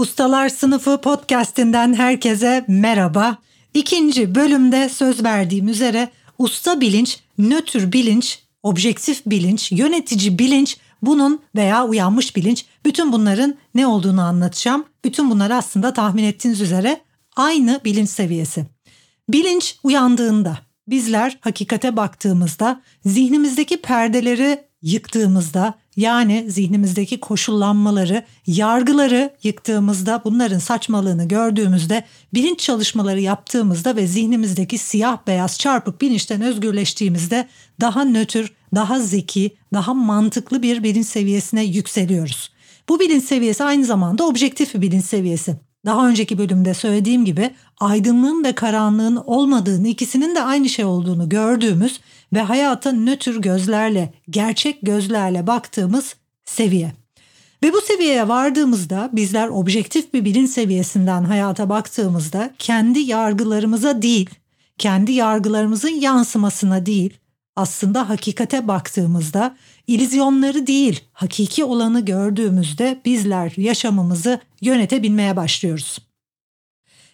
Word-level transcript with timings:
Ustalar 0.00 0.48
Sınıfı 0.48 1.00
podcast'inden 1.00 1.94
herkese 1.94 2.64
merhaba. 2.68 3.38
İkinci 3.74 4.34
bölümde 4.34 4.88
söz 4.88 5.24
verdiğim 5.24 5.68
üzere 5.68 6.10
usta 6.38 6.80
bilinç, 6.80 7.18
nötr 7.38 7.92
bilinç, 7.92 8.38
objektif 8.62 9.22
bilinç, 9.26 9.72
yönetici 9.72 10.38
bilinç, 10.38 10.76
bunun 11.02 11.42
veya 11.54 11.86
uyanmış 11.86 12.36
bilinç 12.36 12.64
bütün 12.84 13.12
bunların 13.12 13.54
ne 13.74 13.86
olduğunu 13.86 14.22
anlatacağım. 14.22 14.84
Bütün 15.04 15.30
bunlar 15.30 15.50
aslında 15.50 15.92
tahmin 15.92 16.24
ettiğiniz 16.24 16.60
üzere 16.60 17.00
aynı 17.36 17.80
bilinç 17.84 18.08
seviyesi. 18.08 18.66
Bilinç 19.28 19.76
uyandığında 19.82 20.58
bizler 20.88 21.38
hakikate 21.40 21.96
baktığımızda 21.96 22.82
zihnimizdeki 23.04 23.76
perdeleri 23.76 24.64
yıktığımızda 24.82 25.74
yani 26.00 26.46
zihnimizdeki 26.48 27.20
koşullanmaları, 27.20 28.24
yargıları 28.46 29.30
yıktığımızda, 29.42 30.22
bunların 30.24 30.58
saçmalığını 30.58 31.28
gördüğümüzde, 31.28 32.04
bilinç 32.34 32.58
çalışmaları 32.58 33.20
yaptığımızda 33.20 33.96
ve 33.96 34.06
zihnimizdeki 34.06 34.78
siyah 34.78 35.18
beyaz 35.26 35.58
çarpık 35.58 36.00
bilinçten 36.00 36.42
özgürleştiğimizde 36.42 37.48
daha 37.80 38.04
nötr, 38.04 38.52
daha 38.74 39.00
zeki, 39.00 39.56
daha 39.74 39.94
mantıklı 39.94 40.62
bir 40.62 40.82
bilinç 40.82 41.06
seviyesine 41.06 41.64
yükseliyoruz. 41.64 42.50
Bu 42.88 43.00
bilinç 43.00 43.24
seviyesi 43.24 43.64
aynı 43.64 43.84
zamanda 43.84 44.26
objektif 44.26 44.74
bir 44.74 44.80
bilinç 44.80 45.04
seviyesi. 45.04 45.56
Daha 45.86 46.08
önceki 46.08 46.38
bölümde 46.38 46.74
söylediğim 46.74 47.24
gibi 47.24 47.50
aydınlığın 47.80 48.44
ve 48.44 48.52
karanlığın 48.52 49.16
olmadığını, 49.16 49.88
ikisinin 49.88 50.34
de 50.34 50.42
aynı 50.42 50.68
şey 50.68 50.84
olduğunu 50.84 51.28
gördüğümüz 51.28 52.00
ve 52.32 52.40
hayata 52.40 52.92
nötr 52.92 53.36
gözlerle, 53.36 54.12
gerçek 54.30 54.78
gözlerle 54.82 55.46
baktığımız 55.46 56.16
seviye. 56.44 56.92
Ve 57.62 57.72
bu 57.72 57.80
seviyeye 57.80 58.28
vardığımızda 58.28 59.10
bizler 59.12 59.48
objektif 59.48 60.14
bir 60.14 60.24
bilinç 60.24 60.50
seviyesinden 60.50 61.24
hayata 61.24 61.68
baktığımızda 61.68 62.50
kendi 62.58 62.98
yargılarımıza 62.98 64.02
değil, 64.02 64.30
kendi 64.78 65.12
yargılarımızın 65.12 65.88
yansımasına 65.88 66.86
değil, 66.86 67.18
aslında 67.56 68.08
hakikate 68.08 68.68
baktığımızda 68.68 69.56
ilizyonları 69.86 70.66
değil, 70.66 71.00
hakiki 71.12 71.64
olanı 71.64 72.04
gördüğümüzde 72.04 73.00
bizler 73.04 73.52
yaşamımızı 73.56 74.40
yönetebilmeye 74.60 75.36
başlıyoruz. 75.36 75.98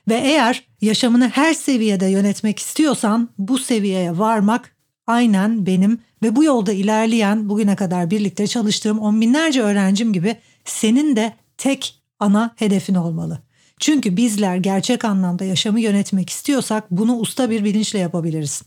Ve 0.08 0.14
eğer 0.14 0.64
yaşamını 0.80 1.28
her 1.28 1.54
seviyede 1.54 2.06
yönetmek 2.06 2.58
istiyorsan 2.58 3.28
bu 3.38 3.58
seviyeye 3.58 4.18
varmak 4.18 4.75
aynen 5.06 5.66
benim 5.66 5.98
ve 6.22 6.36
bu 6.36 6.44
yolda 6.44 6.72
ilerleyen 6.72 7.48
bugüne 7.48 7.76
kadar 7.76 8.10
birlikte 8.10 8.46
çalıştığım 8.46 8.98
on 8.98 9.20
binlerce 9.20 9.62
öğrencim 9.62 10.12
gibi 10.12 10.36
senin 10.64 11.16
de 11.16 11.32
tek 11.58 12.02
ana 12.20 12.54
hedefin 12.56 12.94
olmalı. 12.94 13.42
Çünkü 13.80 14.16
bizler 14.16 14.56
gerçek 14.56 15.04
anlamda 15.04 15.44
yaşamı 15.44 15.80
yönetmek 15.80 16.30
istiyorsak 16.30 16.90
bunu 16.90 17.16
usta 17.16 17.50
bir 17.50 17.64
bilinçle 17.64 17.98
yapabiliriz. 17.98 18.62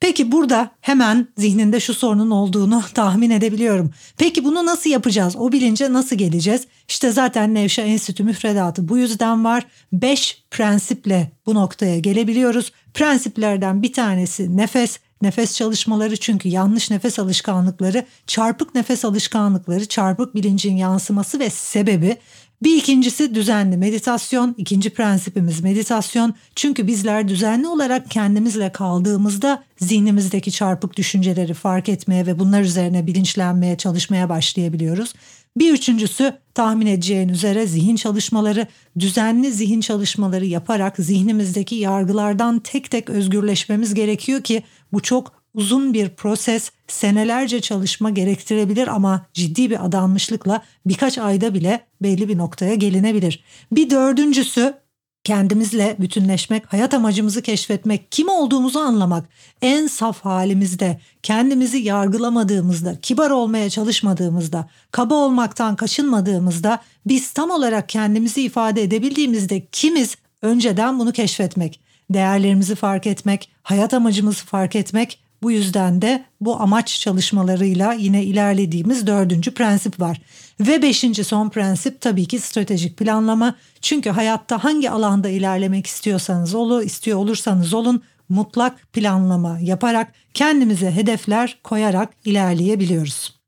Peki 0.00 0.32
burada 0.32 0.70
hemen 0.80 1.28
zihninde 1.38 1.80
şu 1.80 1.94
sorunun 1.94 2.30
olduğunu 2.30 2.82
tahmin 2.94 3.30
edebiliyorum. 3.30 3.90
Peki 4.16 4.44
bunu 4.44 4.66
nasıl 4.66 4.90
yapacağız? 4.90 5.36
O 5.36 5.52
bilince 5.52 5.92
nasıl 5.92 6.16
geleceğiz? 6.16 6.66
İşte 6.88 7.10
zaten 7.10 7.54
Nevşa 7.54 7.82
Enstitü 7.82 8.24
müfredatı 8.24 8.88
bu 8.88 8.98
yüzden 8.98 9.44
var. 9.44 9.66
Beş 9.92 10.44
prensiple 10.50 11.30
bu 11.46 11.54
noktaya 11.54 11.98
gelebiliyoruz. 11.98 12.72
Prensiplerden 12.94 13.82
bir 13.82 13.92
tanesi 13.92 14.56
nefes, 14.56 14.98
nefes 15.22 15.54
çalışmaları 15.56 16.16
çünkü 16.16 16.48
yanlış 16.48 16.90
nefes 16.90 17.18
alışkanlıkları, 17.18 18.06
çarpık 18.26 18.74
nefes 18.74 19.04
alışkanlıkları, 19.04 19.86
çarpık 19.86 20.34
bilincin 20.34 20.76
yansıması 20.76 21.38
ve 21.38 21.50
sebebi 21.50 22.16
bir 22.62 22.76
ikincisi 22.76 23.34
düzenli 23.34 23.76
meditasyon. 23.76 24.54
İkinci 24.58 24.90
prensipimiz 24.90 25.60
meditasyon. 25.60 26.34
Çünkü 26.54 26.86
bizler 26.86 27.28
düzenli 27.28 27.66
olarak 27.66 28.10
kendimizle 28.10 28.72
kaldığımızda 28.72 29.62
zihnimizdeki 29.80 30.52
çarpık 30.52 30.96
düşünceleri 30.96 31.54
fark 31.54 31.88
etmeye 31.88 32.26
ve 32.26 32.38
bunlar 32.38 32.62
üzerine 32.62 33.06
bilinçlenmeye 33.06 33.76
çalışmaya 33.76 34.28
başlayabiliyoruz. 34.28 35.14
Bir 35.56 35.72
üçüncüsü 35.72 36.38
tahmin 36.54 36.86
edeceğin 36.86 37.28
üzere 37.28 37.66
zihin 37.66 37.96
çalışmaları, 37.96 38.66
düzenli 38.98 39.52
zihin 39.52 39.80
çalışmaları 39.80 40.46
yaparak 40.46 40.96
zihnimizdeki 40.98 41.74
yargılardan 41.74 42.58
tek 42.58 42.90
tek 42.90 43.10
özgürleşmemiz 43.10 43.94
gerekiyor 43.94 44.42
ki 44.42 44.62
bu 44.92 45.00
çok 45.00 45.38
uzun 45.54 45.94
bir 45.94 46.08
proses, 46.08 46.70
senelerce 46.88 47.60
çalışma 47.60 48.10
gerektirebilir 48.10 48.88
ama 48.88 49.26
ciddi 49.34 49.70
bir 49.70 49.84
adanmışlıkla 49.86 50.62
birkaç 50.86 51.18
ayda 51.18 51.54
bile 51.54 51.86
belli 52.02 52.28
bir 52.28 52.38
noktaya 52.38 52.74
gelinebilir. 52.74 53.44
Bir 53.72 53.90
dördüncüsü 53.90 54.74
kendimizle 55.28 55.96
bütünleşmek, 55.98 56.72
hayat 56.72 56.94
amacımızı 56.94 57.42
keşfetmek, 57.42 58.12
kim 58.12 58.28
olduğumuzu 58.28 58.78
anlamak, 58.78 59.28
en 59.62 59.86
saf 59.86 60.24
halimizde, 60.24 61.00
kendimizi 61.22 61.78
yargılamadığımızda, 61.78 63.00
kibar 63.00 63.30
olmaya 63.30 63.70
çalışmadığımızda, 63.70 64.68
kaba 64.90 65.14
olmaktan 65.14 65.76
kaçınmadığımızda, 65.76 66.82
biz 67.06 67.30
tam 67.30 67.50
olarak 67.50 67.88
kendimizi 67.88 68.42
ifade 68.42 68.82
edebildiğimizde 68.82 69.66
kimiz? 69.72 70.16
Önceden 70.42 70.98
bunu 70.98 71.12
keşfetmek, 71.12 71.80
değerlerimizi 72.10 72.74
fark 72.74 73.06
etmek, 73.06 73.50
hayat 73.62 73.94
amacımızı 73.94 74.44
fark 74.44 74.76
etmek 74.76 75.20
bu 75.42 75.50
yüzden 75.50 76.02
de 76.02 76.24
bu 76.40 76.60
amaç 76.60 77.00
çalışmalarıyla 77.00 77.92
yine 77.92 78.24
ilerlediğimiz 78.24 79.06
dördüncü 79.06 79.54
prensip 79.54 80.00
var. 80.00 80.20
Ve 80.60 80.82
beşinci 80.82 81.24
son 81.24 81.48
prensip 81.48 82.00
tabii 82.00 82.26
ki 82.26 82.38
stratejik 82.38 82.96
planlama. 82.96 83.54
Çünkü 83.80 84.10
hayatta 84.10 84.64
hangi 84.64 84.90
alanda 84.90 85.28
ilerlemek 85.28 85.86
istiyorsanız 85.86 86.54
olun, 86.54 86.82
istiyor 86.82 87.18
olursanız 87.18 87.74
olun 87.74 88.02
mutlak 88.28 88.92
planlama 88.92 89.58
yaparak 89.62 90.12
kendimize 90.34 90.90
hedefler 90.90 91.58
koyarak 91.64 92.08
ilerleyebiliyoruz. 92.24 93.38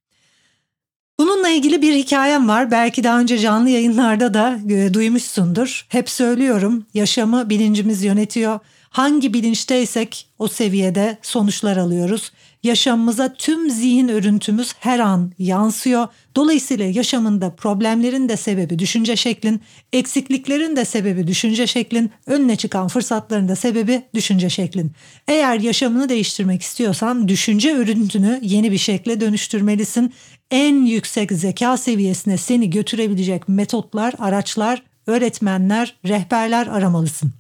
Bununla 1.19 1.49
ilgili 1.49 1.83
bir 1.83 1.95
hikayem 1.95 2.49
var. 2.49 2.71
Belki 2.71 3.05
daha 3.05 3.21
önce 3.21 3.39
canlı 3.39 3.71
yayınlarda 3.71 4.35
da 4.35 4.59
e, 4.71 4.95
duymuşsundur. 4.95 5.87
Hep 5.89 6.11
söylüyorum 6.11 6.87
yaşamı 6.95 7.51
bilincimiz 7.51 8.05
yönetiyor 8.05 8.59
Hangi 8.91 9.35
bilinçteysek 9.35 10.27
o 10.39 10.49
seviyede 10.49 11.19
sonuçlar 11.23 11.77
alıyoruz. 11.77 12.33
Yaşamımıza 12.63 13.35
tüm 13.35 13.71
zihin 13.71 14.09
örüntümüz 14.09 14.73
her 14.79 14.99
an 14.99 15.33
yansıyor. 15.39 16.09
Dolayısıyla 16.37 16.85
yaşamında 16.85 17.55
problemlerin 17.55 18.29
de 18.29 18.37
sebebi 18.37 18.79
düşünce 18.79 19.17
şeklin, 19.17 19.61
eksikliklerin 19.93 20.77
de 20.77 20.85
sebebi 20.85 21.27
düşünce 21.27 21.67
şeklin, 21.67 22.11
önüne 22.27 22.57
çıkan 22.57 22.89
fırsatların 22.89 23.49
da 23.49 23.57
sebebi 23.57 24.03
düşünce 24.15 24.51
şeklin. 24.51 24.93
Eğer 25.29 25.61
yaşamını 25.61 26.09
değiştirmek 26.09 26.63
istiyorsan 26.63 27.29
düşünce 27.29 27.75
örüntünü 27.75 28.39
yeni 28.43 28.73
bir 28.73 28.79
şekle 28.79 29.21
dönüştürmelisin. 29.21 30.15
En 30.51 30.87
yüksek 30.87 31.33
zeka 31.33 31.77
seviyesine 31.77 32.37
seni 32.37 32.71
götürebilecek 32.71 33.49
metotlar, 33.49 34.15
araçlar, 34.19 34.83
öğretmenler, 35.07 35.97
rehberler 36.05 36.67
aramalısın. 36.67 37.33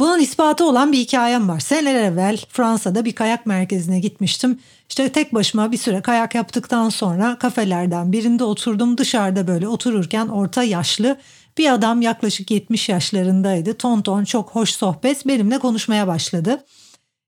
Bunun 0.00 0.20
ispatı 0.20 0.64
olan 0.64 0.92
bir 0.92 0.98
hikayem 0.98 1.48
var. 1.48 1.60
Seneler 1.60 1.94
evvel 1.94 2.38
Fransa'da 2.48 3.04
bir 3.04 3.12
kayak 3.12 3.46
merkezine 3.46 4.00
gitmiştim. 4.00 4.58
İşte 4.88 5.08
tek 5.08 5.34
başıma 5.34 5.72
bir 5.72 5.76
süre 5.76 6.00
kayak 6.00 6.34
yaptıktan 6.34 6.88
sonra 6.88 7.38
kafelerden 7.38 8.12
birinde 8.12 8.44
oturdum. 8.44 8.98
Dışarıda 8.98 9.46
böyle 9.46 9.68
otururken 9.68 10.28
orta 10.28 10.62
yaşlı 10.62 11.16
bir 11.58 11.72
adam 11.72 12.02
yaklaşık 12.02 12.50
70 12.50 12.88
yaşlarındaydı. 12.88 13.74
Ton 13.74 14.02
ton 14.02 14.24
çok 14.24 14.50
hoş 14.50 14.70
sohbet 14.70 15.26
benimle 15.26 15.58
konuşmaya 15.58 16.06
başladı. 16.06 16.64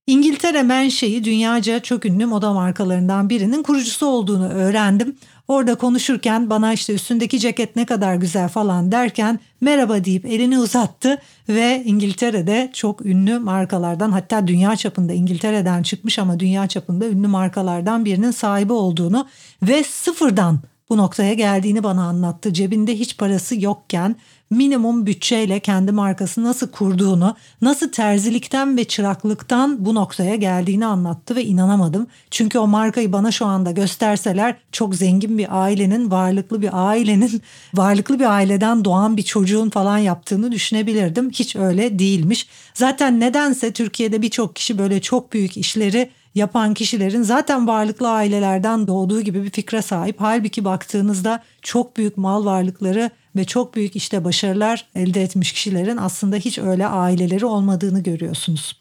İngiltere 0.07 0.63
menşei 0.63 1.25
dünyaca 1.25 1.81
çok 1.81 2.07
ünlü 2.07 2.27
moda 2.27 2.53
markalarından 2.53 3.31
birinin 3.31 3.63
kurucusu 3.63 4.07
olduğunu 4.07 4.49
öğrendim. 4.49 5.17
Orada 5.49 5.75
konuşurken 5.75 6.51
bana 6.51 6.73
işte 6.73 6.95
üstündeki 6.95 7.39
ceket 7.39 7.77
ne 7.77 7.87
kadar 7.87 8.15
güzel 8.15 8.49
falan 8.49 8.93
derken 8.93 9.41
merhaba 9.61 10.05
deyip 10.05 10.27
elini 10.27 10.59
uzattı 10.59 11.19
ve 11.49 11.83
İngiltere'de 11.85 12.71
çok 12.73 13.07
ünlü 13.07 13.39
markalardan 13.39 14.13
hatta 14.13 14.47
dünya 14.47 14.77
çapında 14.77 15.13
İngiltere'den 15.13 15.83
çıkmış 15.83 16.19
ama 16.19 16.41
dünya 16.41 16.67
çapında 16.67 17.09
ünlü 17.09 17.27
markalardan 17.27 18.05
birinin 18.05 18.31
sahibi 18.31 18.73
olduğunu 18.73 19.29
ve 19.63 19.85
sıfırdan 19.85 20.61
bu 20.89 20.97
noktaya 20.97 21.35
geldiğini 21.35 21.83
bana 21.83 22.05
anlattı. 22.05 22.53
Cebinde 22.53 22.99
hiç 22.99 23.19
parası 23.19 23.61
yokken 23.61 24.17
minimum 24.53 25.07
bütçeyle 25.07 25.61
kendi 25.61 25.93
markası 25.93 26.45
nasıl 26.45 26.71
kurduğunu, 26.71 27.37
nasıl 27.63 27.93
terzilikten 27.93 28.77
ve 28.77 28.85
çıraklıktan 28.85 29.85
bu 29.85 29.95
noktaya 29.95 30.35
geldiğini 30.35 30.87
anlattı 30.87 31.37
ve 31.37 31.45
inanamadım. 31.45 32.07
Çünkü 32.31 32.59
o 32.59 32.67
markayı 32.67 33.13
bana 33.13 33.31
şu 33.31 33.47
anda 33.47 33.71
gösterseler 33.71 34.55
çok 34.73 34.95
zengin 34.95 35.39
bir 35.39 35.63
ailenin, 35.63 36.11
varlıklı 36.11 36.63
bir 36.63 36.71
ailenin, 36.73 37.43
varlıklı 37.75 38.21
bir 38.21 38.31
aileden 38.31 38.85
doğan 38.85 39.17
bir 39.17 39.23
çocuğun 39.23 39.71
falan 39.71 39.99
yaptığını 39.99 40.53
düşünebilirdim. 40.53 41.31
Hiç 41.31 41.57
öyle 41.57 41.99
değilmiş. 41.99 42.47
Zaten 42.75 43.21
nedense 43.21 43.73
Türkiye'de 43.73 44.23
birçok 44.23 44.57
kişi 44.57 44.79
böyle 44.79 45.01
çok 45.01 45.33
büyük 45.33 45.57
işleri 45.57 46.11
yapan 46.35 46.75
kişilerin 46.75 47.23
zaten 47.23 47.67
varlıklı 47.67 48.11
ailelerden 48.11 48.87
doğduğu 48.87 49.21
gibi 49.21 49.45
bir 49.45 49.51
fikre 49.51 49.83
sahip. 49.83 50.17
Halbuki 50.19 50.65
baktığınızda 50.65 51.43
çok 51.63 51.97
büyük 51.97 52.17
mal 52.17 52.45
varlıkları 52.45 53.11
ve 53.37 53.45
çok 53.45 53.75
büyük 53.75 53.97
işte 53.97 54.25
başarılar 54.25 54.89
elde 54.95 55.23
etmiş 55.23 55.53
kişilerin 55.53 55.97
aslında 55.97 56.37
hiç 56.37 56.59
öyle 56.59 56.87
aileleri 56.87 57.47
olmadığını 57.47 58.03
görüyorsunuz. 58.03 58.81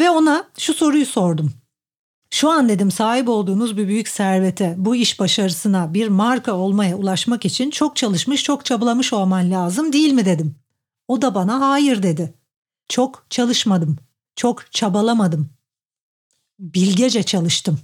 Ve 0.00 0.10
ona 0.10 0.44
şu 0.58 0.74
soruyu 0.74 1.06
sordum. 1.06 1.52
Şu 2.30 2.50
an 2.50 2.68
dedim 2.68 2.90
sahip 2.90 3.28
olduğunuz 3.28 3.76
bir 3.76 3.88
büyük 3.88 4.08
servete, 4.08 4.74
bu 4.78 4.96
iş 4.96 5.20
başarısına, 5.20 5.94
bir 5.94 6.08
marka 6.08 6.52
olmaya 6.52 6.96
ulaşmak 6.96 7.44
için 7.44 7.70
çok 7.70 7.96
çalışmış, 7.96 8.42
çok 8.42 8.64
çabalamış 8.64 9.12
olman 9.12 9.50
lazım 9.50 9.92
değil 9.92 10.12
mi 10.12 10.24
dedim. 10.24 10.54
O 11.08 11.22
da 11.22 11.34
bana 11.34 11.70
hayır 11.70 12.02
dedi. 12.02 12.34
Çok 12.88 13.26
çalışmadım, 13.30 13.98
çok 14.36 14.72
çabalamadım 14.72 15.50
bilgece 16.58 17.22
çalıştım. 17.22 17.80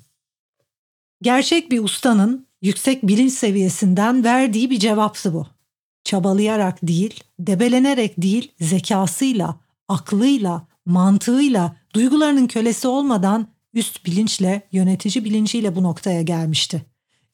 Gerçek 1.23 1.71
bir 1.71 1.85
ustanın 1.85 2.47
yüksek 2.63 3.03
bilinç 3.03 3.33
seviyesinden 3.33 4.25
verdiği 4.25 4.71
bir 4.71 4.79
cevaptı 4.79 5.35
bu. 5.35 5.47
Çabalayarak 6.09 6.79
değil, 6.83 7.21
debelenerek 7.39 8.23
değil, 8.23 8.53
zekasıyla, 8.61 9.57
aklıyla, 9.89 10.67
mantığıyla, 10.87 11.77
duygularının 11.95 12.47
kölesi 12.47 12.89
olmadan 12.89 13.49
üst 13.75 14.07
bilinçle, 14.07 14.63
yönetici 14.73 15.25
bilinciyle 15.25 15.77
bu 15.77 15.83
noktaya 15.83 16.23
gelmişti. 16.23 16.83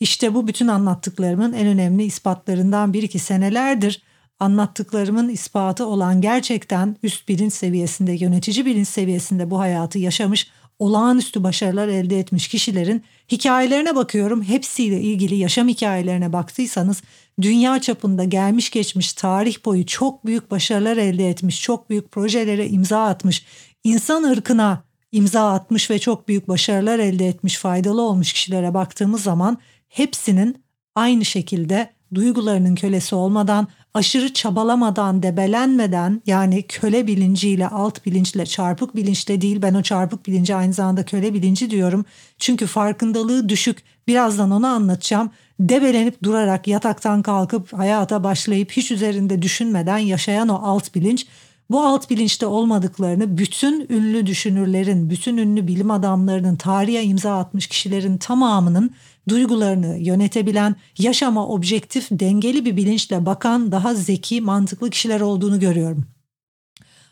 İşte 0.00 0.34
bu 0.34 0.48
bütün 0.48 0.68
anlattıklarımın 0.68 1.52
en 1.52 1.66
önemli 1.66 2.04
ispatlarından 2.04 2.92
bir 2.92 3.02
iki 3.02 3.18
senelerdir 3.18 4.02
anlattıklarımın 4.40 5.28
ispatı 5.28 5.86
olan 5.86 6.20
gerçekten 6.20 6.96
üst 7.02 7.28
bilinç 7.28 7.52
seviyesinde, 7.52 8.12
yönetici 8.12 8.66
bilinç 8.66 8.88
seviyesinde 8.88 9.50
bu 9.50 9.58
hayatı 9.58 9.98
yaşamış 9.98 10.50
olağanüstü 10.78 11.42
başarılar 11.42 11.88
elde 11.88 12.18
etmiş 12.18 12.48
kişilerin 12.48 13.04
hikayelerine 13.32 13.96
bakıyorum. 13.96 14.42
Hepsiyle 14.42 15.00
ilgili 15.00 15.34
yaşam 15.34 15.68
hikayelerine 15.68 16.32
baktıysanız 16.32 17.02
dünya 17.40 17.80
çapında 17.80 18.24
gelmiş 18.24 18.70
geçmiş 18.70 19.12
tarih 19.12 19.64
boyu 19.64 19.86
çok 19.86 20.26
büyük 20.26 20.50
başarılar 20.50 20.96
elde 20.96 21.28
etmiş, 21.28 21.62
çok 21.62 21.90
büyük 21.90 22.12
projelere 22.12 22.68
imza 22.68 23.04
atmış, 23.04 23.44
insan 23.84 24.22
ırkına 24.22 24.82
imza 25.12 25.52
atmış 25.52 25.90
ve 25.90 25.98
çok 25.98 26.28
büyük 26.28 26.48
başarılar 26.48 26.98
elde 26.98 27.28
etmiş, 27.28 27.58
faydalı 27.58 28.02
olmuş 28.02 28.32
kişilere 28.32 28.74
baktığımız 28.74 29.22
zaman 29.22 29.58
hepsinin 29.88 30.64
aynı 30.94 31.24
şekilde 31.24 31.90
duygularının 32.14 32.74
kölesi 32.74 33.14
olmadan, 33.14 33.68
aşırı 33.94 34.32
çabalamadan, 34.32 35.22
debelenmeden 35.22 36.22
yani 36.26 36.62
köle 36.62 37.06
bilinciyle, 37.06 37.68
alt 37.68 38.06
bilinçle, 38.06 38.46
çarpık 38.46 38.96
bilinçle 38.96 39.40
değil 39.40 39.62
ben 39.62 39.74
o 39.74 39.82
çarpık 39.82 40.26
bilinci 40.26 40.54
aynı 40.54 40.72
zamanda 40.72 41.04
köle 41.04 41.34
bilinci 41.34 41.70
diyorum. 41.70 42.04
Çünkü 42.38 42.66
farkındalığı 42.66 43.48
düşük. 43.48 43.82
Birazdan 44.08 44.50
onu 44.50 44.66
anlatacağım. 44.66 45.30
Debelenip 45.60 46.22
durarak 46.22 46.68
yataktan 46.68 47.22
kalkıp 47.22 47.72
hayata 47.72 48.24
başlayıp 48.24 48.72
hiç 48.72 48.90
üzerinde 48.90 49.42
düşünmeden 49.42 49.98
yaşayan 49.98 50.48
o 50.48 50.54
alt 50.54 50.94
bilinç 50.94 51.26
bu 51.70 51.84
alt 51.84 52.10
bilinçte 52.10 52.46
olmadıklarını 52.46 53.38
bütün 53.38 53.86
ünlü 53.90 54.26
düşünürlerin, 54.26 55.10
bütün 55.10 55.36
ünlü 55.36 55.66
bilim 55.66 55.90
adamlarının, 55.90 56.56
tarihe 56.56 57.02
imza 57.02 57.38
atmış 57.38 57.66
kişilerin 57.66 58.18
tamamının 58.18 58.90
duygularını 59.28 59.98
yönetebilen, 59.98 60.76
yaşama 60.98 61.46
objektif, 61.46 62.08
dengeli 62.10 62.64
bir 62.64 62.76
bilinçle 62.76 63.26
bakan 63.26 63.72
daha 63.72 63.94
zeki, 63.94 64.40
mantıklı 64.40 64.90
kişiler 64.90 65.20
olduğunu 65.20 65.60
görüyorum. 65.60 66.06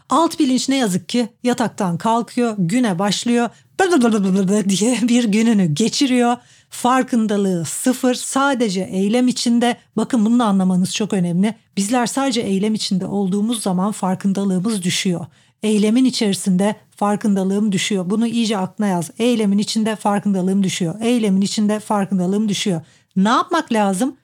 Alt 0.09 0.39
bilinç 0.39 0.69
ne 0.69 0.77
yazık 0.77 1.09
ki 1.09 1.29
yataktan 1.43 1.99
kalkıyor, 1.99 2.55
güne 2.59 2.99
başlıyor 2.99 3.51
diye 4.69 4.99
bir 5.03 5.25
gününü 5.25 5.67
geçiriyor. 5.67 6.37
Farkındalığı 6.71 7.65
sıfır, 7.65 8.15
sadece 8.15 8.81
eylem 8.81 9.29
içinde. 9.29 9.77
Bakın 9.97 10.25
bunu 10.25 10.39
da 10.39 10.45
anlamanız 10.45 10.95
çok 10.95 11.13
önemli. 11.13 11.55
Bizler 11.77 12.07
sadece 12.07 12.41
eylem 12.41 12.75
içinde 12.75 13.07
olduğumuz 13.07 13.63
zaman 13.63 13.93
farkındalığımız 13.93 14.83
düşüyor. 14.83 15.27
Eylemin 15.63 16.05
içerisinde 16.05 16.77
farkındalığım 16.97 17.73
düşüyor. 17.73 18.11
Bunu 18.11 18.27
iyice 18.27 18.59
aklına 18.59 18.89
yaz. 18.89 19.11
Eylemin 19.19 19.59
içinde 19.59 19.97
farkındalığım 19.97 20.63
düşüyor. 20.63 20.95
Eylemin 21.01 21.41
içinde 21.41 21.81
farkındalığım 21.81 22.49
düşüyor. 22.49 22.81
Ne 23.17 23.29
yapmak 23.29 23.73
lazım? 23.73 24.17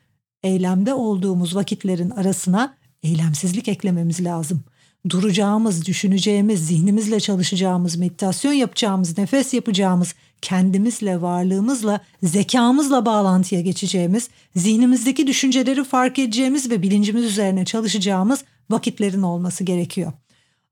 Eylemde 0.42 0.94
olduğumuz 0.94 1.56
vakitlerin 1.56 2.10
arasına 2.10 2.74
eylemsizlik 3.02 3.68
eklememiz 3.68 4.24
lazım. 4.24 4.64
Duracağımız, 5.10 5.86
düşüneceğimiz, 5.86 6.66
zihnimizle 6.66 7.20
çalışacağımız, 7.20 7.96
meditasyon 7.96 8.52
yapacağımız, 8.52 9.18
nefes 9.18 9.54
yapacağımız, 9.54 10.14
kendimizle, 10.42 11.22
varlığımızla, 11.22 12.00
zekamızla 12.22 13.06
bağlantıya 13.06 13.60
geçeceğimiz, 13.60 14.30
zihnimizdeki 14.56 15.26
düşünceleri 15.26 15.84
fark 15.84 16.18
edeceğimiz 16.18 16.70
ve 16.70 16.82
bilincimiz 16.82 17.24
üzerine 17.24 17.64
çalışacağımız 17.64 18.44
vakitlerin 18.70 19.22
olması 19.22 19.64
gerekiyor. 19.64 20.12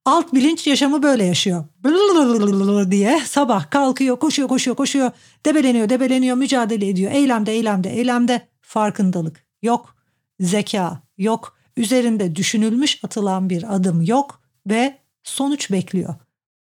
Alt 0.05 0.35
bilinç 0.35 0.67
yaşamı 0.67 1.03
böyle 1.03 1.25
yaşıyor. 1.25 1.65
diye 2.91 3.21
sabah 3.27 3.71
kalkıyor, 3.71 4.17
koşuyor, 4.17 4.49
koşuyor, 4.49 4.77
koşuyor, 4.77 5.11
debeleniyor, 5.47 5.89
debeleniyor, 5.89 6.37
mücadele 6.37 6.89
ediyor. 6.89 7.13
Eylemde, 7.13 7.53
eylemde, 7.53 7.91
eylemde 7.91 8.49
farkındalık 8.61 9.45
yok, 9.63 9.97
zeka 10.41 11.03
yok, 11.19 11.56
üzerinde 11.77 12.37
düşünülmüş 12.37 13.05
atılan 13.05 13.51
bir 13.51 13.75
adım 13.75 14.03
yok 14.03 14.43
ve 14.67 14.99
sonuç 15.23 15.71
bekliyor. 15.71 16.15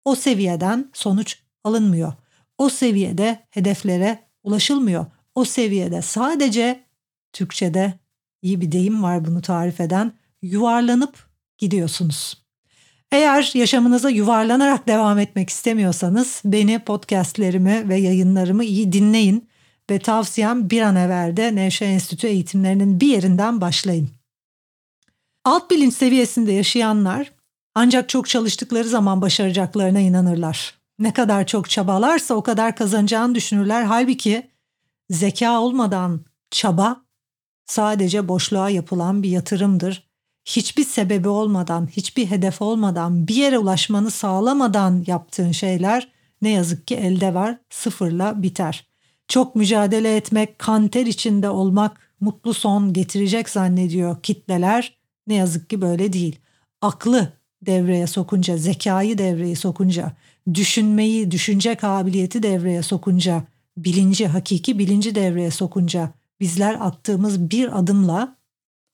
O 0.05 0.15
seviyeden 0.15 0.89
sonuç 0.93 1.39
alınmıyor. 1.63 2.13
O 2.57 2.69
seviyede 2.69 3.45
hedeflere 3.49 4.19
ulaşılmıyor. 4.43 5.05
O 5.35 5.45
seviyede 5.45 6.01
sadece 6.01 6.83
Türkçede 7.33 7.93
iyi 8.41 8.61
bir 8.61 8.71
deyim 8.71 9.03
var 9.03 9.25
bunu 9.25 9.41
tarif 9.41 9.81
eden 9.81 10.13
yuvarlanıp 10.41 11.27
gidiyorsunuz. 11.57 12.47
Eğer 13.11 13.51
yaşamınıza 13.53 14.09
yuvarlanarak 14.09 14.87
devam 14.87 15.19
etmek 15.19 15.49
istemiyorsanız 15.49 16.41
beni 16.45 16.79
podcastlerimi 16.79 17.89
ve 17.89 17.95
yayınlarımı 17.95 18.63
iyi 18.63 18.93
dinleyin 18.93 19.49
ve 19.89 19.99
tavsiyem 19.99 20.69
bir 20.69 20.81
an 20.81 20.95
evvel 20.95 21.37
de 21.37 21.55
Nevşe 21.55 21.85
Enstitü 21.85 22.27
eğitimlerinin 22.27 22.99
bir 22.99 23.07
yerinden 23.07 23.61
başlayın. 23.61 24.16
Alt 25.47 25.71
bilinç 25.71 25.93
seviyesinde 25.93 26.51
yaşayanlar 26.51 27.31
ancak 27.75 28.09
çok 28.09 28.29
çalıştıkları 28.29 28.83
zaman 28.83 29.21
başaracaklarına 29.21 29.99
inanırlar. 29.99 30.73
Ne 30.99 31.13
kadar 31.13 31.47
çok 31.47 31.69
çabalarsa 31.69 32.33
o 32.33 32.43
kadar 32.43 32.75
kazanacağını 32.75 33.35
düşünürler. 33.35 33.83
Halbuki 33.83 34.47
zeka 35.09 35.61
olmadan 35.61 36.25
çaba 36.51 37.01
sadece 37.65 38.27
boşluğa 38.27 38.69
yapılan 38.69 39.23
bir 39.23 39.29
yatırımdır 39.29 40.07
hiçbir 40.45 40.83
sebebi 40.83 41.29
olmadan, 41.29 41.87
hiçbir 41.87 42.25
hedef 42.25 42.61
olmadan, 42.61 43.27
bir 43.27 43.35
yere 43.35 43.57
ulaşmanı 43.57 44.11
sağlamadan 44.11 45.03
yaptığın 45.07 45.51
şeyler 45.51 46.11
ne 46.41 46.49
yazık 46.49 46.87
ki 46.87 46.95
elde 46.95 47.33
var, 47.33 47.57
sıfırla 47.69 48.43
biter. 48.43 48.87
Çok 49.27 49.55
mücadele 49.55 50.15
etmek, 50.15 50.59
kanter 50.59 51.05
içinde 51.05 51.49
olmak 51.49 52.11
mutlu 52.19 52.53
son 52.53 52.93
getirecek 52.93 53.49
zannediyor 53.49 54.21
kitleler. 54.23 54.96
Ne 55.27 55.35
yazık 55.35 55.69
ki 55.69 55.81
böyle 55.81 56.13
değil. 56.13 56.39
Aklı 56.81 57.33
devreye 57.61 58.07
sokunca, 58.07 58.57
zekayı 58.57 59.17
devreye 59.17 59.55
sokunca, 59.55 60.11
düşünmeyi, 60.53 61.31
düşünce 61.31 61.75
kabiliyeti 61.75 62.43
devreye 62.43 62.83
sokunca, 62.83 63.43
bilinci, 63.77 64.27
hakiki 64.27 64.79
bilinci 64.79 65.15
devreye 65.15 65.51
sokunca 65.51 66.13
bizler 66.39 66.77
attığımız 66.79 67.49
bir 67.49 67.79
adımla 67.79 68.37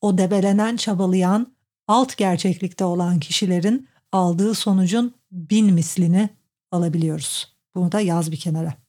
o 0.01 0.17
debelenen, 0.17 0.77
çabalayan, 0.77 1.53
alt 1.87 2.17
gerçeklikte 2.17 2.85
olan 2.85 3.19
kişilerin 3.19 3.87
aldığı 4.11 4.53
sonucun 4.53 5.13
bin 5.31 5.73
mislini 5.73 6.29
alabiliyoruz. 6.71 7.53
Bunu 7.75 7.91
da 7.91 7.99
yaz 7.99 8.31
bir 8.31 8.37
kenara. 8.37 8.82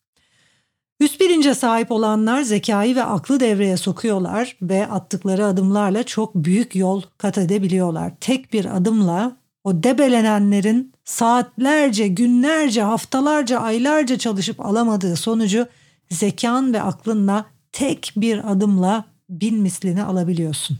Üst 1.05 1.21
bilince 1.21 1.55
sahip 1.55 1.93
olanlar 1.93 2.43
zekayı 2.43 2.97
ve 2.97 3.05
aklı 3.05 3.41
devreye 3.41 3.77
sokuyorlar 3.77 4.57
ve 4.63 4.87
attıkları 4.87 5.47
adımlarla 5.47 6.03
çok 6.03 6.35
büyük 6.35 6.77
yol 6.77 7.03
kat 7.19 7.39
edebiliyorlar. 7.39 8.13
Tek 8.21 8.53
bir 8.53 8.77
adımla 8.77 9.37
o 9.65 9.83
debelenenlerin 9.83 10.93
saatlerce, 11.05 12.09
günlerce, 12.09 12.83
haftalarca, 12.83 13.61
aylarca 13.61 14.19
çalışıp 14.19 14.67
alamadığı 14.67 15.17
sonucu 15.17 15.67
zekan 16.11 16.73
ve 16.73 16.83
aklınla 16.83 17.45
tek 17.73 18.13
bir 18.17 18.53
adımla 18.53 19.05
bin 19.31 19.61
mislini 19.61 20.05
alabiliyorsun. 20.05 20.79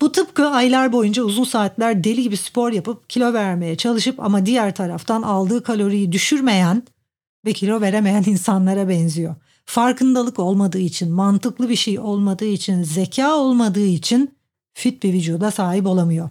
Bu 0.00 0.12
tıpkı 0.12 0.48
aylar 0.48 0.92
boyunca 0.92 1.22
uzun 1.22 1.44
saatler 1.44 2.04
deli 2.04 2.22
gibi 2.22 2.36
spor 2.36 2.72
yapıp 2.72 3.10
kilo 3.10 3.32
vermeye 3.32 3.76
çalışıp 3.76 4.20
ama 4.20 4.46
diğer 4.46 4.74
taraftan 4.74 5.22
aldığı 5.22 5.62
kaloriyi 5.62 6.12
düşürmeyen 6.12 6.82
ve 7.44 7.52
kilo 7.52 7.80
veremeyen 7.80 8.24
insanlara 8.26 8.88
benziyor. 8.88 9.34
Farkındalık 9.64 10.38
olmadığı 10.38 10.78
için, 10.78 11.12
mantıklı 11.12 11.68
bir 11.68 11.76
şey 11.76 11.98
olmadığı 11.98 12.44
için, 12.44 12.82
zeka 12.82 13.36
olmadığı 13.36 13.86
için 13.86 14.34
fit 14.74 15.02
bir 15.02 15.12
vücuda 15.12 15.50
sahip 15.50 15.86
olamıyor. 15.86 16.30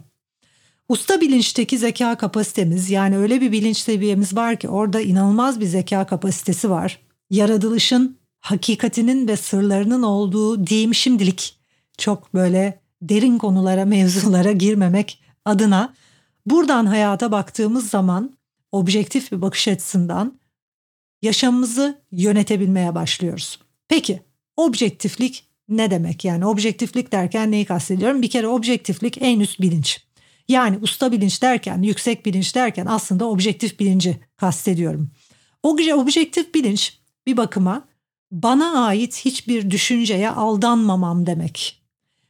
Usta 0.88 1.20
bilinçteki 1.20 1.78
zeka 1.78 2.16
kapasitemiz 2.16 2.90
yani 2.90 3.18
öyle 3.18 3.40
bir 3.40 3.52
bilinç 3.52 3.76
seviyemiz 3.76 4.36
var 4.36 4.56
ki 4.56 4.68
orada 4.68 5.00
inanılmaz 5.00 5.60
bir 5.60 5.66
zeka 5.66 6.06
kapasitesi 6.06 6.70
var. 6.70 7.00
Yaratılışın, 7.30 8.18
hakikatinin 8.40 9.28
ve 9.28 9.36
sırlarının 9.36 10.02
olduğu 10.02 10.66
diyeyim 10.66 10.94
şimdilik 10.94 11.60
çok 11.98 12.34
böyle 12.34 12.80
derin 13.02 13.38
konulara, 13.38 13.84
mevzulara 13.84 14.52
girmemek 14.52 15.22
adına 15.44 15.94
buradan 16.46 16.86
hayata 16.86 17.32
baktığımız 17.32 17.90
zaman 17.90 18.36
objektif 18.72 19.32
bir 19.32 19.42
bakış 19.42 19.68
açısından 19.68 20.39
yaşamımızı 21.22 22.02
yönetebilmeye 22.12 22.94
başlıyoruz. 22.94 23.58
Peki 23.88 24.22
objektiflik 24.56 25.44
ne 25.68 25.90
demek? 25.90 26.24
Yani 26.24 26.46
objektiflik 26.46 27.12
derken 27.12 27.50
neyi 27.50 27.64
kastediyorum? 27.64 28.22
Bir 28.22 28.30
kere 28.30 28.46
objektiflik 28.46 29.18
en 29.20 29.40
üst 29.40 29.60
bilinç. 29.60 30.04
Yani 30.48 30.78
usta 30.82 31.12
bilinç 31.12 31.42
derken, 31.42 31.82
yüksek 31.82 32.26
bilinç 32.26 32.54
derken 32.54 32.86
aslında 32.86 33.28
objektif 33.28 33.80
bilinci 33.80 34.20
kastediyorum. 34.36 35.10
O 35.62 35.76
objektif 35.94 36.54
bilinç 36.54 36.98
bir 37.26 37.36
bakıma 37.36 37.84
bana 38.30 38.84
ait 38.86 39.24
hiçbir 39.24 39.70
düşünceye 39.70 40.30
aldanmamam 40.30 41.26
demek. 41.26 41.82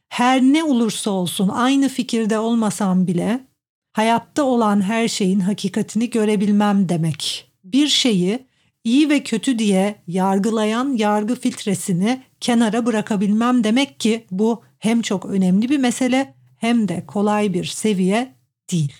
Her 0.09 0.41
ne 0.41 0.63
olursa 0.63 1.11
olsun 1.11 1.47
aynı 1.47 1.89
fikirde 1.89 2.39
olmasam 2.39 3.07
bile 3.07 3.47
hayatta 3.93 4.43
olan 4.43 4.81
her 4.81 5.07
şeyin 5.07 5.39
hakikatini 5.39 6.09
görebilmem 6.09 6.89
demek. 6.89 7.51
Bir 7.63 7.87
şeyi 7.87 8.39
iyi 8.83 9.09
ve 9.09 9.23
kötü 9.23 9.59
diye 9.59 9.95
yargılayan 10.07 10.93
yargı 10.97 11.35
filtresini 11.35 12.21
kenara 12.39 12.85
bırakabilmem 12.85 13.63
demek 13.63 13.99
ki 13.99 14.25
bu 14.31 14.61
hem 14.79 15.01
çok 15.01 15.25
önemli 15.25 15.69
bir 15.69 15.77
mesele 15.77 16.33
hem 16.57 16.87
de 16.87 17.05
kolay 17.07 17.53
bir 17.53 17.65
seviye 17.65 18.35
değil. 18.71 18.93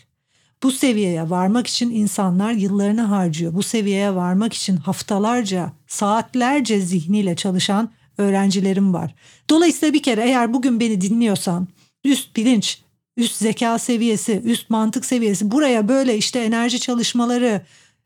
Bu 0.64 0.72
seviyeye 0.72 1.30
varmak 1.30 1.68
için 1.68 1.92
insanlar 1.92 2.52
yıllarını 2.52 3.02
harcıyor. 3.02 3.54
Bu 3.54 3.64
seviyeye 3.64 4.16
varmak 4.16 4.54
için 4.54 4.78
haftalarca, 4.78 5.72
saatlerce 5.88 6.82
zihniyle 6.82 7.36
çalışan 7.36 7.92
öğrencilerim 8.18 8.94
var. 8.94 9.16
Dolayısıyla 9.50 9.94
bir 9.94 10.04
kere 10.04 10.22
eğer 10.22 10.54
bugün 10.54 10.80
beni 10.80 11.02
dinliyorsan 11.02 11.68
üst 12.04 12.36
bilinç, 12.36 12.82
üst 13.18 13.36
zeka 13.36 13.80
seviyesi, 13.80 14.42
üst 14.46 14.70
mantık 14.70 15.06
seviyesi 15.06 15.52
buraya 15.52 15.88
böyle 15.88 16.18
işte 16.18 16.40
enerji 16.40 16.80
çalışmaları, 16.80 17.62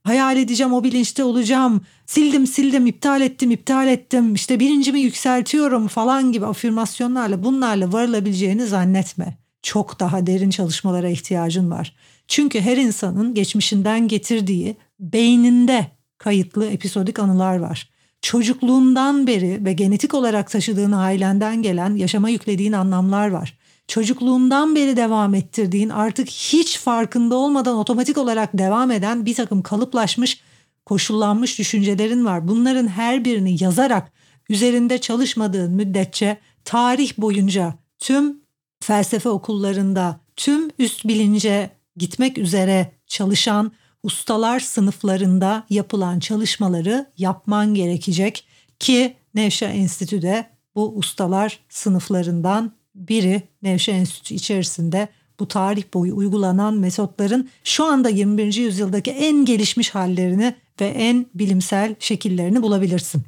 hayal 0.05 0.37
edeceğim 0.37 0.73
o 0.73 0.83
bilinçte 0.83 1.23
olacağım. 1.23 1.81
Sildim 2.05 2.47
sildim 2.47 2.85
iptal 2.85 3.21
ettim 3.21 3.51
iptal 3.51 3.87
ettim 3.87 4.33
işte 4.33 4.59
birincimi 4.59 4.99
yükseltiyorum 4.99 5.87
falan 5.87 6.31
gibi 6.31 6.45
afirmasyonlarla 6.45 7.43
bunlarla 7.43 7.93
varılabileceğini 7.93 8.65
zannetme. 8.65 9.37
Çok 9.61 9.99
daha 9.99 10.27
derin 10.27 10.49
çalışmalara 10.49 11.09
ihtiyacın 11.09 11.71
var. 11.71 11.95
Çünkü 12.27 12.61
her 12.61 12.77
insanın 12.77 13.33
geçmişinden 13.33 14.07
getirdiği 14.07 14.75
beyninde 14.99 15.87
kayıtlı 16.17 16.65
episodik 16.65 17.19
anılar 17.19 17.57
var. 17.57 17.89
Çocukluğundan 18.21 19.27
beri 19.27 19.65
ve 19.65 19.73
genetik 19.73 20.13
olarak 20.13 20.51
taşıdığın 20.51 20.91
ailenden 20.91 21.61
gelen 21.61 21.95
yaşama 21.95 22.29
yüklediğin 22.29 22.73
anlamlar 22.73 23.27
var 23.27 23.57
çocukluğundan 23.87 24.75
beri 24.75 24.97
devam 24.97 25.35
ettirdiğin 25.35 25.89
artık 25.89 26.29
hiç 26.29 26.77
farkında 26.79 27.35
olmadan 27.35 27.77
otomatik 27.77 28.17
olarak 28.17 28.57
devam 28.57 28.91
eden 28.91 29.25
bir 29.25 29.35
takım 29.35 29.61
kalıplaşmış 29.61 30.41
koşullanmış 30.85 31.59
düşüncelerin 31.59 32.25
var. 32.25 32.47
Bunların 32.47 32.87
her 32.87 33.25
birini 33.25 33.63
yazarak 33.63 34.11
üzerinde 34.49 34.97
çalışmadığın 34.97 35.71
müddetçe 35.71 36.37
tarih 36.65 37.17
boyunca 37.17 37.73
tüm 37.99 38.41
felsefe 38.83 39.29
okullarında 39.29 40.19
tüm 40.35 40.69
üst 40.79 41.07
bilince 41.07 41.69
gitmek 41.97 42.37
üzere 42.37 42.91
çalışan 43.07 43.71
ustalar 44.03 44.59
sınıflarında 44.59 45.63
yapılan 45.69 46.19
çalışmaları 46.19 47.11
yapman 47.17 47.73
gerekecek 47.73 48.47
ki 48.79 49.15
Nevşa 49.35 49.65
Enstitü'de 49.65 50.49
bu 50.75 50.95
ustalar 50.97 51.59
sınıflarından 51.69 52.71
biri 52.95 53.41
Nevşe 53.61 53.91
Enstitüsü 53.91 54.35
içerisinde 54.35 55.07
bu 55.39 55.47
tarih 55.47 55.83
boyu 55.93 56.15
uygulanan 56.15 56.73
metotların 56.73 57.49
şu 57.63 57.85
anda 57.85 58.09
21. 58.09 58.53
yüzyıldaki 58.53 59.11
en 59.11 59.45
gelişmiş 59.45 59.89
hallerini 59.89 60.55
ve 60.81 60.87
en 60.87 61.25
bilimsel 61.33 61.95
şekillerini 61.99 62.61
bulabilirsin. 62.61 63.23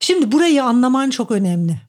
Şimdi 0.00 0.32
burayı 0.32 0.64
anlaman 0.64 1.10
çok 1.10 1.30
önemli. 1.30 1.80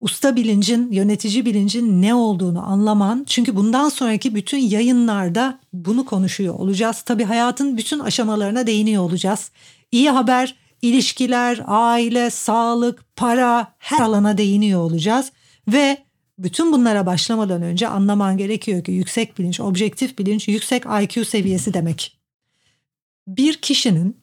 Usta 0.00 0.36
bilincin, 0.36 0.92
yönetici 0.92 1.44
bilincin 1.44 2.02
ne 2.02 2.14
olduğunu 2.14 2.66
anlaman. 2.66 3.24
Çünkü 3.28 3.56
bundan 3.56 3.88
sonraki 3.88 4.34
bütün 4.34 4.58
yayınlarda 4.58 5.60
bunu 5.72 6.04
konuşuyor 6.04 6.54
olacağız. 6.54 7.02
Tabii 7.02 7.24
hayatın 7.24 7.76
bütün 7.76 7.98
aşamalarına 7.98 8.66
değiniyor 8.66 9.02
olacağız. 9.02 9.50
İyi 9.92 10.10
haber, 10.10 10.56
ilişkiler, 10.82 11.62
aile, 11.66 12.30
sağlık, 12.30 13.16
para 13.16 13.74
her 13.78 14.00
alana 14.00 14.38
değiniyor 14.38 14.80
olacağız. 14.80 15.32
Ve 15.68 15.98
bütün 16.42 16.72
bunlara 16.72 17.06
başlamadan 17.06 17.62
önce 17.62 17.88
anlaman 17.88 18.36
gerekiyor 18.36 18.84
ki 18.84 18.92
yüksek 18.92 19.38
bilinç, 19.38 19.60
objektif 19.60 20.18
bilinç, 20.18 20.48
yüksek 20.48 20.84
IQ 21.02 21.24
seviyesi 21.24 21.74
demek. 21.74 22.18
Bir 23.26 23.56
kişinin 23.56 24.16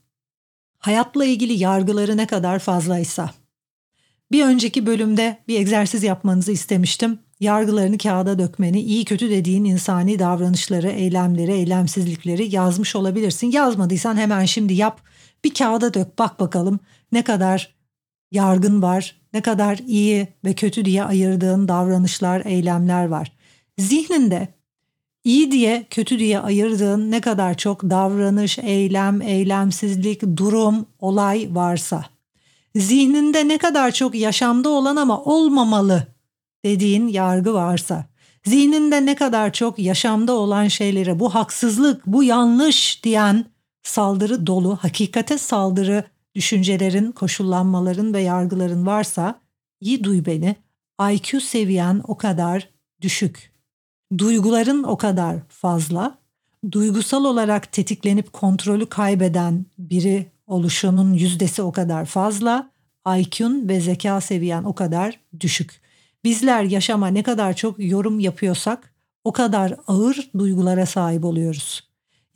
hayatla 0.80 1.26
ilgili 1.26 1.54
yargıları 1.54 2.18
ne 2.18 2.28
kadar 2.28 2.60
fazlaysa. 2.60 3.32
Bir 4.32 4.44
önceki 4.44 4.86
bölümde 4.86 5.38
bir 5.48 5.60
egzersiz 5.60 6.04
yapmanızı 6.04 6.52
istemiştim. 6.52 7.20
Yargılarını 7.40 7.98
kağıda 7.98 8.40
dökmeni, 8.40 8.82
iyi 8.82 9.06
kötü 9.06 9.30
dediğin 9.30 9.66
insani 9.66 10.20
davranışları, 10.20 10.90
eylemleri, 10.90 11.52
eylemsizlikleri 11.52 12.56
yazmış 12.56 12.96
olabilirsin. 12.96 13.52
Yazmadıysan 13.52 14.18
hemen 14.18 14.46
şimdi 14.46 14.74
yap. 14.74 15.02
Bir 15.44 15.54
kağıda 15.54 15.94
dök 15.94 16.20
bak 16.20 16.40
bakalım 16.40 16.80
ne 17.12 17.24
kadar 17.24 17.77
yargın 18.32 18.82
var, 18.82 19.16
ne 19.34 19.42
kadar 19.42 19.78
iyi 19.88 20.28
ve 20.46 20.54
kötü 20.54 20.86
diye 20.86 21.04
ayırdığın 21.04 21.68
davranışlar, 21.68 22.46
eylemler 22.46 23.06
var. 23.06 23.32
Zihninde 23.78 24.48
iyi 25.24 25.52
diye, 25.52 25.86
kötü 25.90 26.20
diye 26.20 26.40
ayırdığın 26.40 27.12
ne 27.12 27.22
kadar 27.22 27.58
çok 27.58 27.84
davranış, 27.84 28.60
eylem, 28.60 29.22
eylemsizlik, 29.22 30.22
durum, 30.38 30.86
olay 31.00 31.48
varsa, 31.52 32.06
zihninde 32.76 33.48
ne 33.48 33.58
kadar 33.58 33.92
çok 33.92 34.16
yaşamda 34.16 34.70
olan 34.70 34.96
ama 34.96 35.24
olmamalı 35.24 36.08
dediğin 36.66 37.08
yargı 37.08 37.54
varsa, 37.54 38.06
zihninde 38.46 39.06
ne 39.06 39.16
kadar 39.16 39.54
çok 39.54 39.80
yaşamda 39.80 40.34
olan 40.34 40.68
şeylere 40.68 41.20
bu 41.20 41.36
haksızlık, 41.36 42.08
bu 42.08 42.24
yanlış 42.24 43.04
diyen 43.04 43.46
saldırı 43.84 44.48
dolu, 44.48 44.76
hakikate 44.76 45.38
saldırı 45.38 46.04
düşüncelerin, 46.38 47.12
koşullanmaların 47.12 48.14
ve 48.14 48.22
yargıların 48.22 48.86
varsa 48.86 49.42
iyi 49.82 50.04
duy 50.04 50.26
beni. 50.26 50.56
IQ 51.12 51.42
seviyen 51.42 52.02
o 52.08 52.18
kadar 52.18 52.70
düşük. 53.02 53.52
Duyguların 54.18 54.84
o 54.84 54.98
kadar 54.98 55.38
fazla. 55.50 56.18
Duygusal 56.72 57.26
olarak 57.26 57.72
tetiklenip 57.72 58.34
kontrolü 58.34 58.86
kaybeden 58.86 59.66
biri 59.78 60.26
oluşunun 60.48 61.14
yüzdesi 61.14 61.62
o 61.62 61.72
kadar 61.72 62.06
fazla. 62.06 62.72
IQ'un 63.18 63.70
ve 63.70 63.80
zeka 63.82 64.22
seviyen 64.22 64.64
o 64.64 64.76
kadar 64.76 65.20
düşük. 65.40 65.82
Bizler 66.24 66.64
yaşama 66.64 67.08
ne 67.08 67.24
kadar 67.24 67.56
çok 67.56 67.76
yorum 67.78 68.20
yapıyorsak 68.20 68.94
o 69.24 69.32
kadar 69.32 69.76
ağır 69.88 70.30
duygulara 70.38 70.86
sahip 70.86 71.26
oluyoruz 71.26 71.87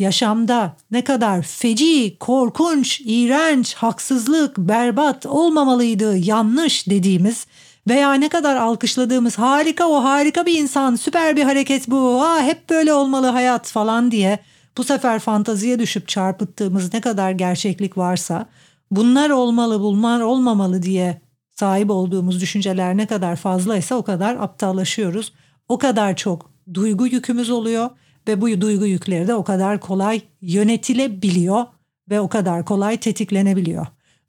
yaşamda 0.02 0.76
ne 0.92 1.04
kadar 1.04 1.42
feci, 1.42 2.18
korkunç, 2.20 3.02
iğrenç, 3.06 3.74
haksızlık, 3.74 4.58
berbat 4.58 5.26
olmamalıydı, 5.26 6.18
yanlış 6.18 6.88
dediğimiz 6.90 7.48
veya 7.90 8.14
ne 8.14 8.30
kadar 8.30 8.56
alkışladığımız 8.56 9.40
harika 9.40 9.88
o 9.88 10.04
harika 10.04 10.46
bir 10.46 10.60
insan, 10.60 10.96
süper 10.96 11.36
bir 11.36 11.44
hareket 11.44 11.88
bu, 11.88 12.24
Aa, 12.24 12.42
hep 12.42 12.70
böyle 12.70 12.94
olmalı 12.94 13.28
hayat 13.28 13.68
falan 13.68 14.12
diye 14.12 14.40
Bu 14.78 14.84
sefer 14.84 15.20
fantaziye 15.20 15.80
düşüp 15.80 16.08
çarpıttığımız 16.08 16.94
ne 16.94 17.02
kadar 17.02 17.32
gerçeklik 17.32 17.98
varsa 17.98 18.46
bunlar 18.92 19.30
olmalı 19.30 19.82
bunlar 19.82 20.22
olmamalı 20.22 20.84
diye 20.84 21.22
sahip 21.52 21.90
olduğumuz 21.90 22.42
düşünceler 22.42 22.98
ne 22.98 23.06
kadar 23.06 23.36
fazlaysa 23.36 23.96
o 23.96 24.04
kadar 24.04 24.36
aptallaşıyoruz. 24.36 25.34
O 25.70 25.78
kadar 25.78 26.16
çok 26.16 26.52
duygu 26.74 27.08
yükümüz 27.08 27.50
oluyor 27.50 27.90
ve 28.28 28.42
bu 28.42 28.62
duygu 28.62 28.86
yükleri 28.86 29.28
de 29.28 29.36
o 29.36 29.44
kadar 29.44 29.80
kolay 29.80 30.22
yönetilebiliyor 30.42 31.66
ve 32.10 32.20
o 32.20 32.30
kadar 32.30 32.66
kolay 32.66 32.98
tetiklenebiliyor. 32.98 33.88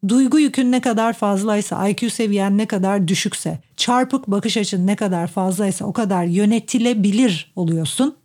Duygu 0.08 0.38
yükün 0.38 0.72
ne 0.72 0.80
kadar 0.80 1.12
fazlaysa, 1.12 1.88
IQ 1.88 2.10
seviyen 2.10 2.58
ne 2.58 2.66
kadar 2.66 3.08
düşükse, 3.08 3.58
çarpık 3.76 4.26
bakış 4.26 4.56
açın 4.56 4.86
ne 4.86 4.96
kadar 4.96 5.26
fazlaysa 5.26 5.84
o 5.84 5.92
kadar 5.92 6.24
yönetilebilir 6.24 7.52
oluyorsun. 7.56 8.16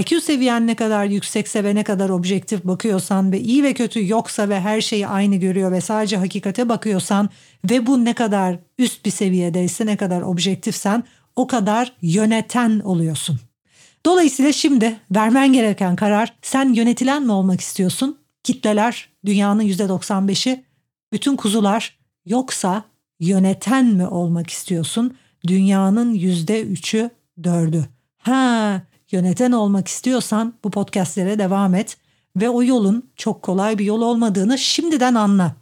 IQ 0.00 0.20
seviyen 0.20 0.66
ne 0.66 0.74
kadar 0.74 1.04
yüksekse 1.04 1.64
ve 1.64 1.74
ne 1.74 1.84
kadar 1.84 2.08
objektif 2.08 2.64
bakıyorsan 2.64 3.32
ve 3.32 3.40
iyi 3.40 3.62
ve 3.62 3.74
kötü 3.74 4.08
yoksa 4.08 4.48
ve 4.48 4.60
her 4.60 4.80
şeyi 4.80 5.06
aynı 5.06 5.36
görüyor 5.36 5.72
ve 5.72 5.80
sadece 5.80 6.16
hakikate 6.16 6.68
bakıyorsan 6.68 7.30
ve 7.70 7.86
bu 7.86 8.04
ne 8.04 8.14
kadar 8.14 8.58
üst 8.78 9.04
bir 9.04 9.10
seviyedeyse 9.10 9.86
ne 9.86 9.96
kadar 9.96 10.22
objektifsen 10.22 11.04
o 11.36 11.46
kadar 11.46 11.92
yöneten 12.02 12.80
oluyorsun. 12.80 13.40
Dolayısıyla 14.06 14.52
şimdi 14.52 15.00
vermen 15.10 15.52
gereken 15.52 15.96
karar 15.96 16.36
sen 16.42 16.72
yönetilen 16.72 17.22
mi 17.22 17.32
olmak 17.32 17.60
istiyorsun? 17.60 18.18
Kitleler 18.42 19.08
dünyanın 19.24 19.62
%95'i 19.62 20.64
bütün 21.12 21.36
kuzular 21.36 21.98
yoksa 22.26 22.84
yöneten 23.20 23.86
mi 23.86 24.06
olmak 24.06 24.50
istiyorsun? 24.50 25.16
Dünyanın 25.46 26.14
%3'ü 26.14 27.10
4'ü. 27.40 27.84
Ha 28.18 28.82
yöneten 29.10 29.52
olmak 29.52 29.88
istiyorsan 29.88 30.54
bu 30.64 30.70
podcastlere 30.70 31.38
devam 31.38 31.74
et 31.74 31.96
ve 32.36 32.50
o 32.50 32.62
yolun 32.62 33.10
çok 33.16 33.42
kolay 33.42 33.78
bir 33.78 33.84
yol 33.84 34.02
olmadığını 34.02 34.58
şimdiden 34.58 35.14
anla. 35.14 35.56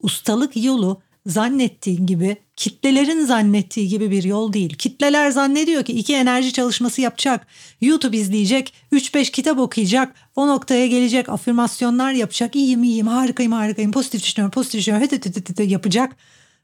Ustalık 0.00 0.64
yolu 0.64 1.00
zannettiğin 1.26 2.06
gibi 2.06 2.36
kitlelerin 2.62 3.24
zannettiği 3.24 3.88
gibi 3.88 4.10
bir 4.10 4.22
yol 4.22 4.52
değil. 4.52 4.74
Kitleler 4.76 5.30
zannediyor 5.30 5.84
ki 5.84 5.92
iki 5.92 6.14
enerji 6.14 6.52
çalışması 6.52 7.00
yapacak, 7.00 7.46
YouTube 7.80 8.16
izleyecek, 8.16 8.72
3-5 8.92 9.30
kitap 9.30 9.58
okuyacak, 9.58 10.14
o 10.36 10.48
noktaya 10.48 10.86
gelecek, 10.86 11.28
afirmasyonlar 11.28 12.12
yapacak, 12.12 12.56
iyiyim 12.56 12.82
iyiyim, 12.82 13.06
harikayım 13.06 13.52
harikayım, 13.52 13.92
pozitif 13.92 14.22
düşünüyorum, 14.22 14.50
pozitif 14.50 14.80
düşünüyorum, 14.80 15.06
hıt 15.06 15.26
hıt 15.26 15.36
hıt 15.36 15.48
hıt 15.48 15.70
yapacak. 15.70 16.16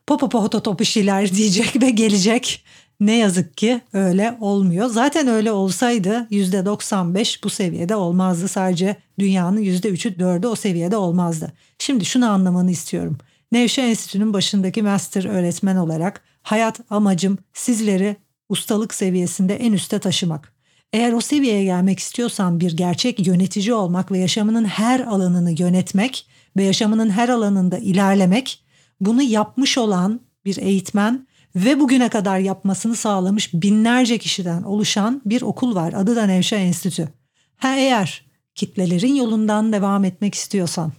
Popo 0.06 0.28
po 0.28 0.78
bir 0.78 0.84
şeyler 0.84 1.32
diyecek 1.34 1.82
ve 1.82 1.90
gelecek. 1.90 2.64
Ne 3.00 3.16
yazık 3.16 3.56
ki 3.56 3.80
öyle 3.92 4.36
olmuyor. 4.40 4.86
Zaten 4.86 5.26
öyle 5.26 5.52
olsaydı 5.52 6.26
%95 6.30 7.44
bu 7.44 7.50
seviyede 7.50 7.96
olmazdı. 7.96 8.48
Sadece 8.48 8.96
dünyanın 9.18 9.62
%3'ü 9.62 10.16
4'ü 10.16 10.46
o 10.46 10.54
seviyede 10.54 10.96
olmazdı. 10.96 11.52
Şimdi 11.78 12.04
şunu 12.04 12.30
anlamanı 12.30 12.70
istiyorum. 12.70 13.18
Nevşehir 13.52 13.88
Enstitüsü'nün 13.88 14.32
başındaki 14.32 14.82
master 14.82 15.24
öğretmen 15.24 15.76
olarak 15.76 16.22
hayat 16.42 16.80
amacım 16.90 17.38
sizleri 17.52 18.16
ustalık 18.48 18.94
seviyesinde 18.94 19.56
en 19.56 19.72
üste 19.72 19.98
taşımak. 19.98 20.52
Eğer 20.92 21.12
o 21.12 21.20
seviyeye 21.20 21.64
gelmek 21.64 21.98
istiyorsan 21.98 22.60
bir 22.60 22.76
gerçek 22.76 23.26
yönetici 23.26 23.74
olmak 23.74 24.12
ve 24.12 24.18
yaşamının 24.18 24.64
her 24.64 25.00
alanını 25.00 25.54
yönetmek 25.58 26.26
ve 26.56 26.62
yaşamının 26.62 27.10
her 27.10 27.28
alanında 27.28 27.78
ilerlemek, 27.78 28.64
bunu 29.00 29.22
yapmış 29.22 29.78
olan 29.78 30.20
bir 30.44 30.56
eğitmen 30.56 31.26
ve 31.56 31.80
bugüne 31.80 32.08
kadar 32.08 32.38
yapmasını 32.38 32.96
sağlamış 32.96 33.54
binlerce 33.54 34.18
kişiden 34.18 34.62
oluşan 34.62 35.22
bir 35.24 35.42
okul 35.42 35.74
var. 35.74 35.92
Adı 35.92 36.16
da 36.16 36.26
Nevşehir 36.26 36.60
Enstitü. 36.60 37.08
Ha 37.56 37.76
eğer 37.76 38.24
kitlelerin 38.54 39.14
yolundan 39.14 39.72
devam 39.72 40.04
etmek 40.04 40.34
istiyorsan 40.34 40.92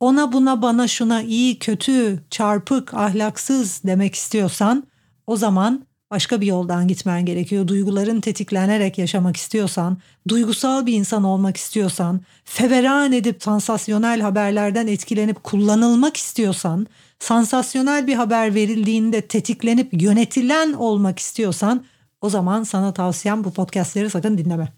ona 0.00 0.32
buna 0.32 0.62
bana 0.62 0.88
şuna 0.88 1.22
iyi, 1.22 1.58
kötü, 1.58 2.22
çarpık, 2.30 2.94
ahlaksız 2.94 3.80
demek 3.84 4.14
istiyorsan 4.14 4.86
o 5.26 5.36
zaman 5.36 5.86
başka 6.10 6.40
bir 6.40 6.46
yoldan 6.46 6.88
gitmen 6.88 7.24
gerekiyor. 7.24 7.68
Duyguların 7.68 8.20
tetiklenerek 8.20 8.98
yaşamak 8.98 9.36
istiyorsan, 9.36 9.98
duygusal 10.28 10.86
bir 10.86 10.92
insan 10.92 11.24
olmak 11.24 11.56
istiyorsan, 11.56 12.20
feveran 12.44 13.12
edip 13.12 13.42
sansasyonel 13.42 14.20
haberlerden 14.20 14.86
etkilenip 14.86 15.44
kullanılmak 15.44 16.16
istiyorsan, 16.16 16.86
sansasyonel 17.18 18.06
bir 18.06 18.14
haber 18.14 18.54
verildiğinde 18.54 19.20
tetiklenip 19.20 20.02
yönetilen 20.02 20.72
olmak 20.72 21.18
istiyorsan 21.18 21.84
o 22.20 22.30
zaman 22.30 22.62
sana 22.62 22.94
tavsiyem 22.94 23.44
bu 23.44 23.52
podcastleri 23.52 24.10
sakın 24.10 24.38
dinleme. 24.38 24.72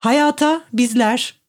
Hayata 0.00 0.64
bizler 0.72 1.40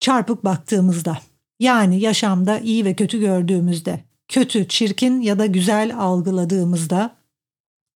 çarpık 0.00 0.44
baktığımızda 0.44 1.18
yani 1.60 2.00
yaşamda 2.00 2.58
iyi 2.58 2.84
ve 2.84 2.94
kötü 2.94 3.20
gördüğümüzde, 3.20 4.04
kötü, 4.28 4.68
çirkin 4.68 5.20
ya 5.20 5.38
da 5.38 5.46
güzel 5.46 5.98
algıladığımızda 5.98 7.16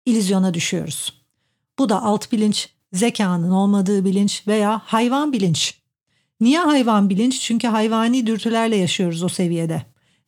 ilizyona 0.06 0.54
düşüyoruz. 0.54 1.22
Bu 1.80 1.90
da 1.90 2.04
alt 2.04 2.32
bilinç, 2.32 2.70
zekanın 2.94 3.52
olmadığı 3.52 4.06
bilinç 4.06 4.48
veya 4.48 4.82
hayvan 4.86 5.34
bilinç. 5.34 5.80
Niye 6.40 6.60
hayvan 6.60 7.10
bilinç? 7.10 7.42
Çünkü 7.42 7.68
hayvani 7.68 8.28
dürtülerle 8.28 8.76
yaşıyoruz 8.76 9.24
o 9.24 9.30
seviyede. 9.30 9.82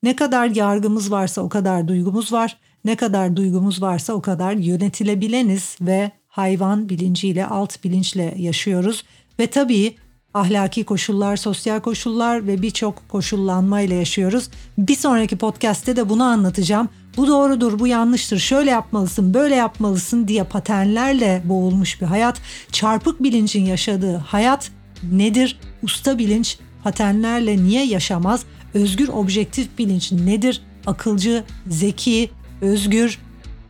Ne 0.04 0.16
kadar 0.16 0.48
yargımız 0.48 1.12
varsa 1.12 1.42
o 1.42 1.50
kadar 1.50 1.88
duygumuz 1.88 2.34
var. 2.34 2.58
Ne 2.86 2.96
kadar 2.96 3.36
duygumuz 3.36 3.82
varsa 3.82 4.14
o 4.14 4.22
kadar 4.22 4.54
yönetilebileniz 4.54 5.78
ve 5.82 6.12
hayvan 6.28 6.90
bilinciyle, 6.90 7.46
alt 7.46 7.84
bilinçle 7.84 8.34
yaşıyoruz. 8.38 9.04
Ve 9.40 9.48
tabii 9.48 9.96
ahlaki 10.38 10.84
koşullar, 10.84 11.38
sosyal 11.38 11.80
koşullar 11.80 12.48
ve 12.48 12.62
birçok 12.62 13.10
koşullanmayla 13.10 13.96
yaşıyoruz. 13.96 14.50
Bir 14.78 14.96
sonraki 14.96 15.38
podcast'te 15.38 15.96
de 15.96 16.10
bunu 16.10 16.24
anlatacağım. 16.24 16.90
Bu 17.18 17.28
doğrudur, 17.28 17.80
bu 17.80 17.88
yanlıştır, 17.88 18.40
şöyle 18.40 18.72
yapmalısın, 18.72 19.34
böyle 19.34 19.56
yapmalısın 19.56 20.28
diye 20.28 20.44
paternlerle 20.44 21.42
boğulmuş 21.46 22.02
bir 22.02 22.06
hayat. 22.06 22.42
Çarpık 22.72 23.24
bilincin 23.24 23.66
yaşadığı 23.66 24.18
hayat 24.18 24.72
nedir? 25.12 25.60
Usta 25.84 26.18
bilinç 26.18 26.58
paternlerle 26.84 27.58
niye 27.58 27.86
yaşamaz? 27.86 28.44
Özgür 28.74 29.08
objektif 29.08 29.78
bilinç 29.78 30.12
nedir? 30.12 30.62
Akılcı, 30.86 31.44
zeki, 31.68 32.30
özgür 32.62 33.20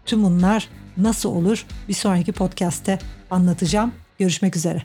tüm 0.06 0.24
bunlar 0.24 0.68
nasıl 0.98 1.30
olur? 1.30 1.66
Bir 1.90 1.94
sonraki 1.94 2.32
podcast'te 2.32 3.00
anlatacağım. 3.32 3.92
Görüşmek 4.20 4.56
üzere. 4.56 4.84